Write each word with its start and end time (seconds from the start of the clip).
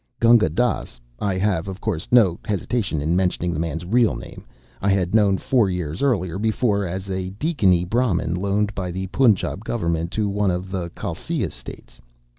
Gunga 0.19 0.49
Dass, 0.49 0.99
(I 1.19 1.37
have, 1.37 1.67
of 1.67 1.79
course, 1.79 2.07
no 2.09 2.39
hesitation 2.43 3.01
in 3.01 3.15
mentioning 3.15 3.53
the 3.53 3.59
man's 3.59 3.85
real 3.85 4.15
name) 4.15 4.47
I 4.81 4.89
had 4.89 5.13
known 5.13 5.37
four 5.37 5.69
years 5.69 6.01
before 6.41 6.87
as 6.87 7.07
a 7.07 7.29
Deccanee 7.37 7.85
Brahmin 7.85 8.33
loaned 8.33 8.73
by 8.73 8.89
the 8.89 9.05
Punjab 9.09 9.63
Government 9.63 10.09
to 10.13 10.27
one 10.27 10.49
of 10.49 10.71
the 10.71 10.89
Khalsia 10.95 11.51
States. 11.51 12.01